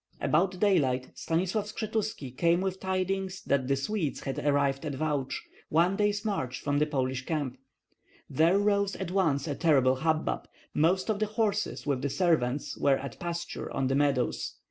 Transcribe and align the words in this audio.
About 0.19 0.59
daylight 0.59 1.11
Stanislav 1.13 1.65
Skshetuski 1.65 2.35
came 2.35 2.59
with 2.59 2.79
tidings 2.79 3.43
that 3.43 3.67
the 3.67 3.75
Swedes 3.75 4.21
had 4.21 4.39
arrived 4.43 4.83
at 4.83 4.95
Valch, 4.95 5.35
one 5.69 5.95
day's 5.95 6.25
march 6.25 6.59
from 6.59 6.79
the 6.79 6.87
Polish 6.87 7.23
camp. 7.23 7.59
There 8.27 8.57
rose 8.57 8.95
at 8.95 9.11
once 9.11 9.47
a 9.47 9.53
terrible 9.53 9.97
hubbub; 9.97 10.47
most 10.73 11.11
of 11.11 11.19
the 11.19 11.27
horses 11.27 11.85
with 11.85 12.01
the 12.01 12.09
servants 12.09 12.75
were 12.79 12.97
at 12.97 13.19
pasture 13.19 13.71
on 13.71 13.85
the 13.89 13.95
meadows. 13.95 14.55